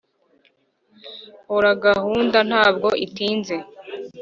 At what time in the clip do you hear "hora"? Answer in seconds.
1.51-1.71